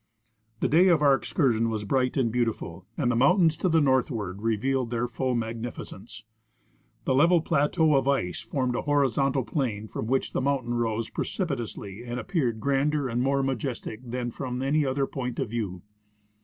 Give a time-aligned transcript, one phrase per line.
[0.61, 3.79] The day of our excur sion was bright and beautiful, and the mountains to the
[3.79, 6.23] north ward revealed their full magnificence.
[7.05, 11.37] The level plateau of ice formed a horizontal plain, from which the mountain rose jDre
[11.45, 15.83] cipitously and appeared grander and more majestic than from any other point of view.